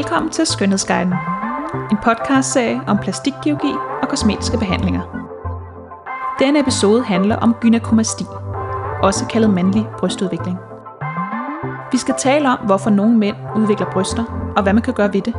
[0.00, 1.14] Velkommen til Skønhedsguiden.
[1.90, 5.02] En podcastserie om plastikkirurgi og kosmetiske behandlinger.
[6.38, 8.24] Denne episode handler om gynekomasti,
[9.02, 10.58] også kaldet mandlig brystudvikling.
[11.92, 15.22] Vi skal tale om, hvorfor nogle mænd udvikler bryster, og hvad man kan gøre ved
[15.22, 15.34] det.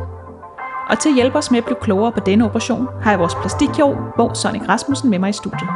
[0.88, 3.34] Og til at hjælpe os med at blive klogere på denne operation, har jeg vores
[3.34, 5.70] plastikkirurg, Bo Sonic Rasmussen, med mig i studiet.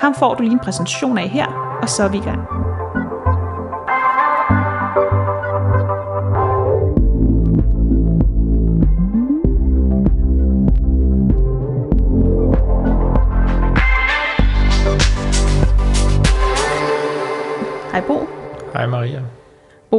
[0.00, 2.61] Ham får du lige en præsentation af her, og så er vi i gang.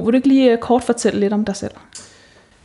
[0.03, 1.71] Bo, vil du ikke lige øh, kort fortælle lidt om dig selv?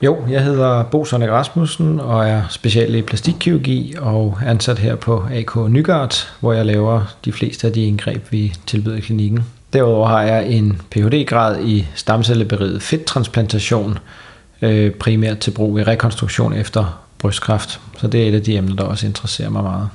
[0.02, 5.24] Jo, jeg hedder Bo Sonnik Rasmussen og er speciallæge i plastikkirurgi og ansat her på
[5.32, 9.44] AK Nygaard, hvor jeg laver de fleste af de indgreb, vi tilbyder i klinikken.
[9.72, 13.98] Derudover har jeg en Ph.D.-grad i stamcelleberiget fedttransplantation,
[14.62, 17.80] øh, primært til brug i rekonstruktion efter brystkræft.
[17.98, 19.88] Så det er et af de emner, der også interesserer mig meget.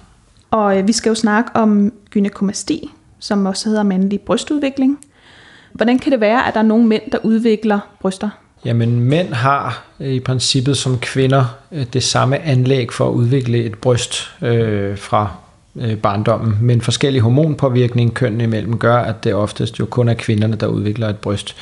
[0.51, 4.99] Og øh, vi skal jo snakke om gynekomasti, som også hedder mandlig brystudvikling.
[5.73, 8.29] Hvordan kan det være, at der er nogle mænd, der udvikler bryster?
[8.65, 13.63] Jamen, mænd har øh, i princippet som kvinder øh, det samme anlæg for at udvikle
[13.63, 15.31] et bryst øh, fra
[15.75, 20.55] øh, barndommen, men forskellig hormonpåvirkning kønnene imellem gør, at det oftest jo kun er kvinderne,
[20.55, 21.55] der udvikler et bryst.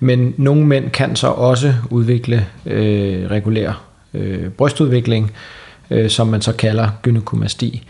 [0.00, 3.82] Men nogle mænd kan så også udvikle øh, regulær
[4.14, 5.32] øh, brystudvikling,
[5.90, 7.88] øh, som man så kalder gynekomasti.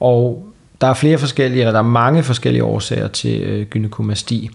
[0.00, 0.48] Og
[0.80, 4.50] der er flere forskellige, eller der er mange forskellige årsager til øh, gynekomasti.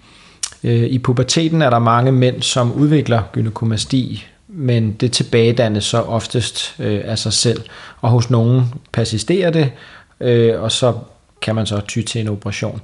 [0.63, 6.75] Øh, I puberteten er der mange mænd, som udvikler gynekomasti, men det tilbagedannes så oftest
[6.79, 7.61] øh, af sig selv.
[8.01, 9.71] Og hos nogen persisterer det,
[10.19, 10.93] øh, og så
[11.41, 12.81] kan man så ty til en operation.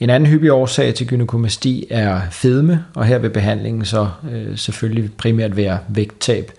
[0.00, 5.10] En anden hyppig årsag til gynekomasti er fedme, og her vil behandlingen så øh, selvfølgelig
[5.12, 6.52] primært være vægttab.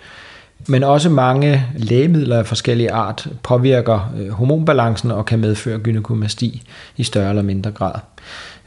[0.67, 6.63] Men også mange lægemidler af forskellige art påvirker øh, hormonbalancen og kan medføre gynekomasti
[6.97, 7.93] i større eller mindre grad.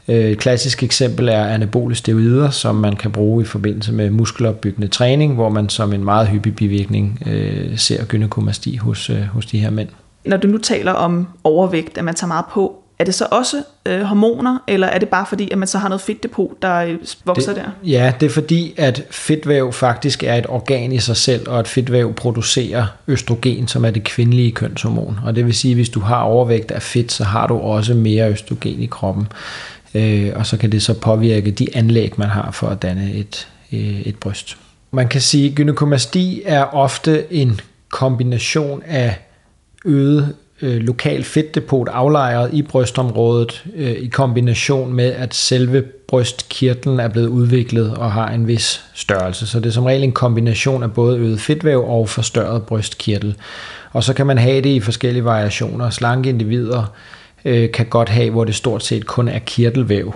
[0.07, 4.87] Øh, et klassisk eksempel er anabole steroider, som man kan bruge i forbindelse med muskelopbyggende
[4.87, 9.59] træning, hvor man som en meget hyppig bivirkning øh, ser gynekomasti hos, øh, hos de
[9.59, 9.89] her mænd.
[10.25, 13.63] Når du nu taler om overvægt, at man tager meget på, er det så også
[13.85, 16.97] øh, hormoner, eller er det bare fordi, at man så har noget fedtdepot, der øh,
[17.25, 17.89] vokser det, der?
[17.89, 21.67] Ja, det er fordi, at fedtvæv faktisk er et organ i sig selv, og at
[21.67, 25.19] fedtvæv producerer østrogen, som er det kvindelige kønshormon.
[25.25, 27.93] Og det vil sige, at hvis du har overvægt af fedt, så har du også
[27.93, 29.27] mere østrogen i kroppen
[29.93, 33.47] øh, og så kan det så påvirke de anlæg, man har for at danne et,
[33.71, 34.57] øh, et bryst.
[34.91, 39.19] Man kan sige, at gynekomasti er ofte en kombination af
[39.85, 47.07] øget øh, lokal fedtdepot aflejret i brystområdet øh, i kombination med, at selve brystkirtlen er
[47.07, 49.47] blevet udviklet og har en vis størrelse.
[49.47, 53.35] Så det er som regel en kombination af både øget fedtvæv og forstørret brystkirtel.
[53.91, 55.89] Og så kan man have det i forskellige variationer.
[55.89, 56.93] Slanke individer
[57.45, 60.15] øh, kan godt have, hvor det stort set kun er kirtelvæv,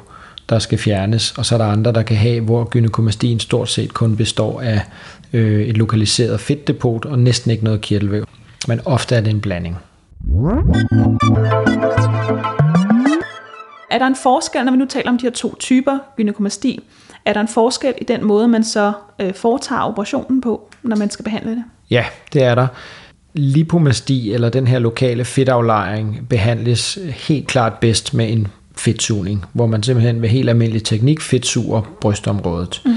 [0.50, 3.94] der skal fjernes, og så er der andre, der kan have, hvor gynekomastien stort set
[3.94, 4.82] kun består af
[5.34, 8.26] øh, et lokaliseret fedtdepot og næsten ikke noget kirtelvæv.
[8.68, 9.78] Men ofte er det en blanding.
[13.92, 16.80] Er der en forskel, når vi nu taler om de her to typer gynekomasti,
[17.26, 21.10] er der en forskel i den måde, man så øh, foretager operationen på, når man
[21.10, 21.64] skal behandle det?
[21.90, 22.68] Ja, det er der
[23.34, 29.84] lipomasti eller den her lokale fedtaflejring behandles helt klart bedst med en fedtsugning, hvor man
[29.84, 32.82] simpelthen ved helt almindelig teknik fedtsuger brystområdet.
[32.86, 32.92] Mm.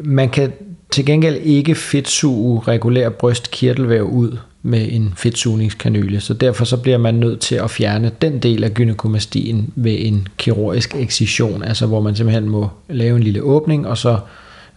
[0.00, 0.52] Man kan
[0.90, 7.14] til gengæld ikke fedtsuge regulær brystkirtelvæv ud med en fedtsugningskanyle, så derfor så bliver man
[7.14, 12.16] nødt til at fjerne den del af gynekomastien ved en kirurgisk excision, altså hvor man
[12.16, 14.18] simpelthen må lave en lille åbning og så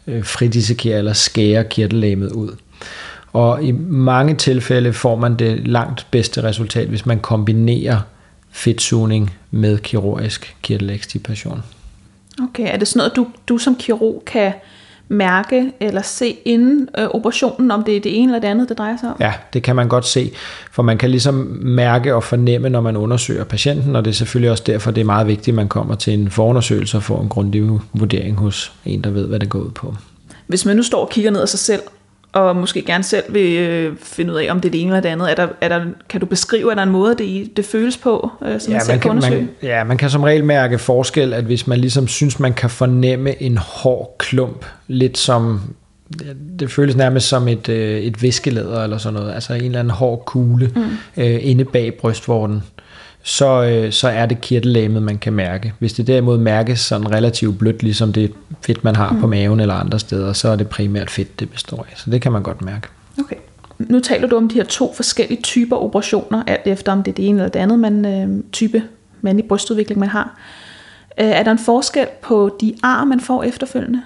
[0.07, 2.49] øh, fridissekere eller skære kirtellæmet ud.
[3.33, 7.99] Og i mange tilfælde får man det langt bedste resultat, hvis man kombinerer
[8.51, 11.63] fedtsugning med kirurgisk kirtelekstipation.
[12.43, 14.53] Okay, er det sådan noget, du, du som kirurg kan
[15.07, 18.77] mærke eller se inden øh, operationen, om det er det ene eller det andet, det
[18.77, 19.15] drejer sig om?
[19.19, 20.31] Ja, det kan man godt se,
[20.71, 24.51] for man kan ligesom mærke og fornemme, når man undersøger patienten, og det er selvfølgelig
[24.51, 27.29] også derfor, det er meget vigtigt, at man kommer til en forundersøgelse og får en
[27.29, 29.95] grundig vurdering hos en, der ved, hvad det går ud på.
[30.47, 31.81] Hvis man nu står og kigger ned af sig selv,
[32.33, 35.01] og måske gerne selv vil øh, finde ud af, om det er det ene eller
[35.01, 35.31] det andet.
[35.31, 37.97] Er der, er der, kan du beskrive, at der er en måde, det, det føles
[37.97, 41.33] på, øh, som ja, man, man kan, man, ja, man kan som regel mærke forskel,
[41.33, 45.61] at hvis man ligesom synes, man kan fornemme en hård klump, lidt som,
[46.59, 49.91] det føles nærmest som et, øh, et viskelæder eller sådan noget, altså en eller anden
[49.91, 50.81] hård kugle mm.
[51.23, 52.63] øh, inde bag brystvorten
[53.25, 55.73] så, øh, så er det kirtellæmet, man kan mærke.
[55.79, 58.31] Hvis det derimod mærkes sådan relativt blødt, ligesom det
[58.61, 59.19] fedt, man har mm.
[59.19, 61.93] på maven eller andre steder, så er det primært fedt, det består af.
[61.97, 62.87] Så det kan man godt mærke.
[63.19, 63.35] Okay.
[63.79, 67.15] Nu taler du om de her to forskellige typer operationer, alt efter om det er
[67.15, 68.83] det ene eller det andet man, øh, type
[69.21, 70.39] mandlig brystudvikling, man har.
[71.19, 74.01] Øh, er der en forskel på de ar, man får efterfølgende?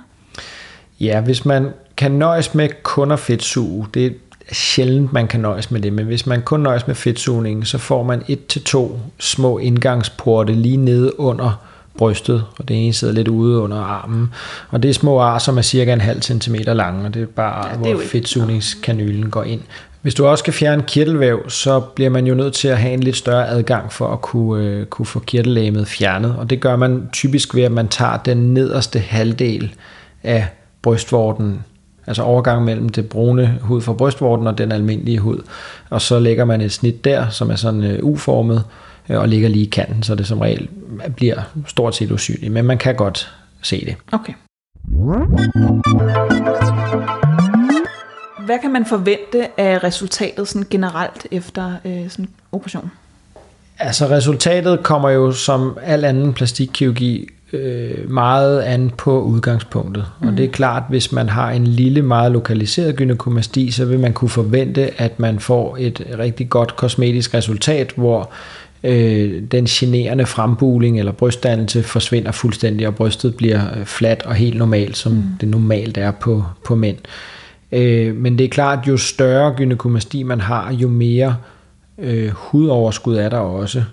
[0.99, 4.15] Ja, hvis man kan nøjes med kun at fedtsuge, det
[4.51, 8.03] sjældent, man kan nøjes med det, men hvis man kun nøjes med fedtsugningen, så får
[8.03, 11.61] man et til to små indgangsporte lige nede under
[11.97, 14.33] brystet, og det ene sidder lidt ude under armen.
[14.69, 17.25] Og det er små ar, som er cirka en halv centimeter lange, og det er
[17.25, 19.61] bare, ja, det er hvor fedtsugningskanylen går ind.
[20.01, 22.99] Hvis du også skal fjerne kirtelvæv, så bliver man jo nødt til at have en
[22.99, 26.35] lidt større adgang for at kunne, øh, kunne få kirtellægemet fjernet.
[26.37, 29.75] Og det gør man typisk ved, at man tager den nederste halvdel
[30.23, 30.47] af
[30.81, 31.63] brystvorten,
[32.07, 35.41] altså overgang mellem det brune hud fra brystvorten og den almindelige hud.
[35.89, 38.63] Og så lægger man et snit der, som er sådan øh, uformet,
[39.09, 40.69] øh, og ligger lige i kanten, så det som regel
[41.15, 42.53] bliver stort set usynligt.
[42.53, 43.95] Men man kan godt se det.
[44.11, 44.33] Okay.
[48.45, 52.91] Hvad kan man forvente af resultatet sådan generelt efter øh, sådan en operation?
[53.79, 60.05] Altså resultatet kommer jo som al anden plastikkirurgi øh, meget an på udgangspunktet.
[60.21, 60.27] Mm.
[60.27, 64.13] Og det er klart, hvis man har en lille, meget lokaliseret gynekomasti, så vil man
[64.13, 68.31] kunne forvente, at man får et rigtig godt kosmetisk resultat, hvor
[68.83, 74.57] øh, den generende frembuling eller brystdannelse forsvinder fuldstændig, og brystet bliver øh, fladt og helt
[74.57, 75.23] normalt, som mm.
[75.41, 76.97] det normalt er på, på mænd.
[77.71, 81.35] Øh, men det er klart, jo større gynekomasti man har, jo mere
[81.97, 83.83] øh, hudoverskud er der også.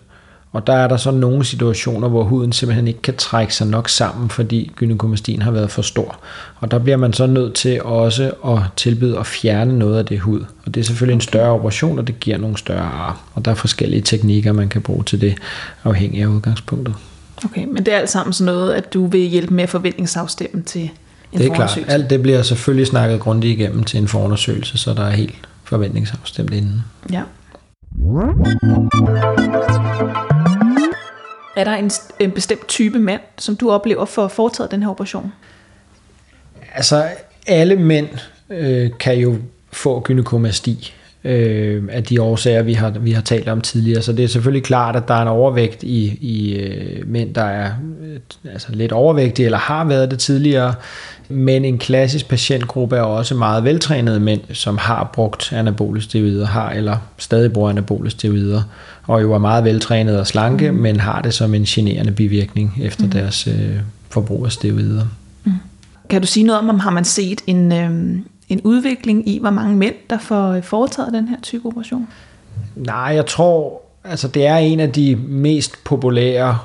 [0.54, 3.88] Og der er der så nogle situationer, hvor huden simpelthen ikke kan trække sig nok
[3.88, 6.18] sammen, fordi gynekomastien har været for stor.
[6.56, 10.20] Og der bliver man så nødt til også at tilbyde at fjerne noget af det
[10.20, 10.40] hud.
[10.66, 13.20] Og det er selvfølgelig en større operation, og det giver nogle større ar.
[13.34, 15.34] Og der er forskellige teknikker, man kan bruge til det,
[15.84, 16.94] afhængig af udgangspunktet.
[17.44, 20.82] Okay, men det er alt sammen sådan noget, at du vil hjælpe med forventningsafstemme til
[21.32, 21.78] en Det er klart.
[21.88, 26.52] Alt det bliver selvfølgelig snakket grundigt igennem til en forundersøgelse, så der er helt forventningsafstemt
[26.52, 26.84] inden.
[27.12, 27.22] Ja.
[31.56, 31.90] Er der en,
[32.20, 35.32] en bestemt type mand, som du oplever for at foretage den her operation?
[36.74, 37.08] Altså,
[37.46, 38.08] alle mænd
[38.50, 39.36] øh, kan jo
[39.72, 44.02] få gynekomasti øh, af de årsager, vi har, vi har talt om tidligere.
[44.02, 47.44] Så det er selvfølgelig klart, at der er en overvægt i, i øh, mænd, der
[47.44, 47.70] er
[48.02, 50.74] øh, altså lidt overvægtige eller har været det tidligere.
[51.28, 56.70] Men en klassisk patientgruppe er også meget veltrænede mænd, som har brugt anabole steroider, har
[56.70, 58.62] eller stadig bruger anabole steroider,
[59.06, 60.78] og jo er meget veltrænede og slanke, mm.
[60.78, 63.10] men har det som en generende bivirkning efter mm.
[63.10, 63.76] deres øh,
[64.10, 65.06] forbrug af steroider.
[65.44, 65.52] Mm.
[66.10, 68.18] Kan du sige noget om, om har man set en, øh,
[68.54, 72.08] en udvikling i, hvor mange mænd, der får foretaget den her type operation?
[72.76, 76.58] Nej, jeg tror, altså det er en af de mest populære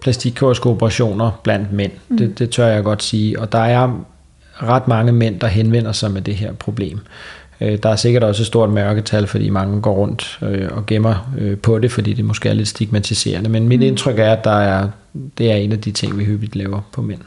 [0.00, 1.92] plastikkirurgiske operationer blandt mænd.
[2.08, 2.16] Mm.
[2.16, 3.40] Det, det tør jeg godt sige.
[3.40, 4.04] Og der er
[4.62, 7.00] ret mange mænd, der henvender sig med det her problem.
[7.60, 11.32] Øh, der er sikkert også et stort mørketal, fordi mange går rundt øh, og gemmer
[11.38, 13.50] øh, på det, fordi det måske er lidt stigmatiserende.
[13.50, 13.86] Men mit mm.
[13.86, 14.88] indtryk er, at der er,
[15.38, 17.20] det er en af de ting, vi hyppigt laver på mænd.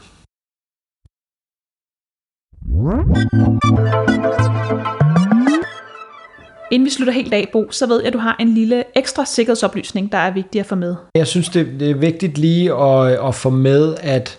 [6.70, 9.24] Inden vi slutter helt af, Bo, så ved jeg, at du har en lille ekstra
[9.24, 10.94] sikkerhedsoplysning, der er vigtig at få med.
[11.14, 14.38] Jeg synes, det, det er vigtigt lige at, at få med, at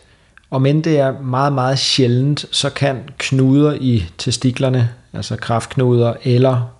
[0.52, 6.74] om end det er meget, meget sjældent, så kan knuder i testiklerne, altså kraftknuder eller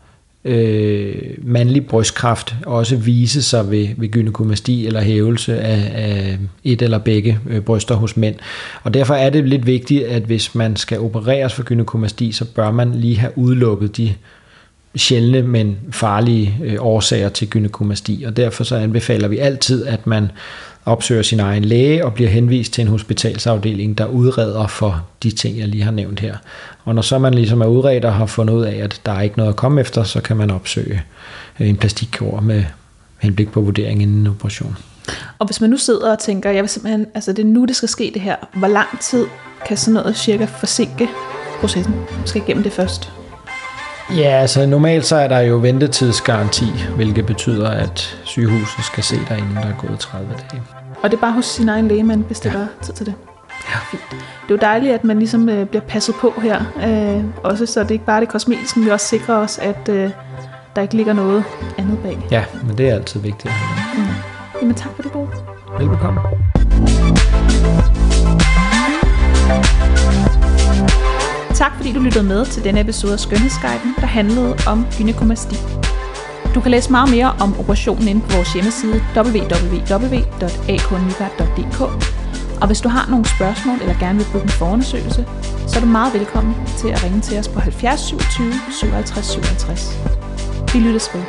[0.46, 6.98] øh, mandlig brystkræft også vise sig ved, ved gynekomasti eller hævelse af, af et eller
[6.98, 8.36] begge øh, bryster hos mænd.
[8.84, 12.72] Og derfor er det lidt vigtigt, at hvis man skal opereres for gynekomasti, så bør
[12.72, 14.14] man lige have udelukket de
[14.96, 18.24] sjældne, men farlige øh, årsager til gynekomasti.
[18.28, 20.32] Og derfor så anbefaler vi altid, at man
[20.86, 25.60] opsøger sin egen læge og bliver henvist til en hospitalsafdeling, der udreder for de ting,
[25.60, 26.36] jeg lige har nævnt her.
[26.84, 29.22] Og når så man ligesom er udredt og har fundet ud af, at der er
[29.22, 31.02] ikke noget at komme efter, så kan man opsøge
[31.60, 32.64] øh, en plastikkor med
[33.20, 34.78] henblik på vurdering inden en operation.
[35.40, 37.76] Og hvis man nu sidder og tænker, jeg vil simpelthen, altså det er nu, det
[37.76, 39.26] skal ske det her, hvor lang tid
[39.68, 41.10] kan sådan noget cirka forsinke
[41.60, 41.94] processen?
[42.26, 43.23] Skal igennem det først?
[44.10, 49.38] Ja, altså normalt så er der jo ventetidsgaranti, hvilket betyder, at sygehuset skal se dig,
[49.38, 50.64] inden der er gået 30 dage.
[51.04, 52.66] Og det er bare hos sin egen læge, man bestiller ja.
[52.82, 53.14] tid til det?
[53.70, 53.80] Ja.
[53.92, 54.02] Fint.
[54.10, 56.62] Det er jo dejligt, at man ligesom øh, bliver passet på her.
[56.84, 59.90] Øh, også så det ikke bare er det kosmetiske, men vi også sikrer os, at
[59.90, 60.10] øh,
[60.76, 61.44] der ikke ligger noget
[61.78, 62.28] andet bag.
[62.32, 63.54] Ja, men det er altid vigtigt.
[63.98, 64.04] Mm.
[64.62, 65.28] Jamen tak for det, Bo.
[65.80, 66.20] Velbekomme.
[71.96, 75.56] Du lyttede med til denne episode af Skønhedsguiden, der handlede om gynekomasti.
[76.56, 81.82] Du kan læse meget mere om operationen inde på vores hjemmeside www.aknygaard.dk
[82.62, 85.26] Og hvis du har nogle spørgsmål eller gerne vil booke en forundersøgelse,
[85.68, 90.00] så er du meget velkommen til at ringe til os på 70 27 57 57.
[90.74, 91.22] Vi lyttes ved.